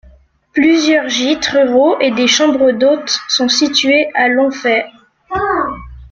Plusieurs 0.53 1.09
gîtes 1.09 1.45
ruraux 1.49 1.99
et 1.99 2.09
des 2.09 2.25
chambres 2.25 2.71
d'hôtes 2.71 3.19
sont 3.29 3.47
situés 3.49 4.09
à 4.15 4.29
Longfaye. 4.29 4.85